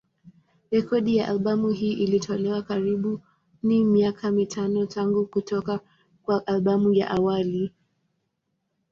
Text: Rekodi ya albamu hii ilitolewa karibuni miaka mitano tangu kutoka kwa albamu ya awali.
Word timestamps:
Rekodi 0.71 1.15
ya 1.17 1.27
albamu 1.27 1.69
hii 1.69 1.93
ilitolewa 1.93 2.61
karibuni 2.61 3.83
miaka 3.85 4.31
mitano 4.31 4.85
tangu 4.85 5.25
kutoka 5.25 5.79
kwa 6.23 6.47
albamu 6.47 6.93
ya 6.93 7.09
awali. 7.11 7.71